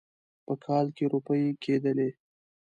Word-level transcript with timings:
په 0.45 0.53
کال 0.63 0.85
کې 0.95 1.05
روپۍ 1.13 1.43
کېدلې. 1.63 2.09